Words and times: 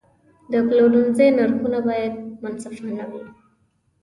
د 0.51 0.53
پلورنځي 0.67 1.27
نرخونه 1.37 1.79
باید 1.87 2.13
منصفانه 2.41 3.05
وي. 3.11 3.23